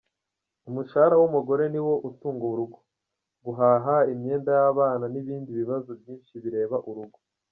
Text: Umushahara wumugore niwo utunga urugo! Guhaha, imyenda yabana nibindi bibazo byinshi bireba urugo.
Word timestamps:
Umushahara 0.69 1.15
wumugore 1.21 1.63
niwo 1.73 1.93
utunga 2.09 2.43
urugo! 2.51 2.77
Guhaha, 3.45 3.95
imyenda 4.13 4.49
yabana 4.59 5.05
nibindi 5.13 5.49
bibazo 5.59 5.91
byinshi 6.01 6.33
bireba 6.43 6.77
urugo. 6.89 7.17